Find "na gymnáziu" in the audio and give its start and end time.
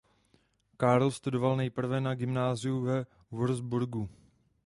2.01-2.81